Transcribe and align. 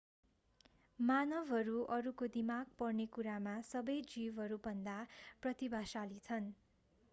मानवहरू 0.99 1.81
अरूको 1.97 2.29
दिमाग 2.31 2.73
पढ्ने 2.79 3.05
कुरामा 3.13 3.55
सबै 3.69 3.99
जीवहरूभन्दा 4.09 4.97
प्रतिभाशाली 5.39 6.21
छन् 6.23 6.53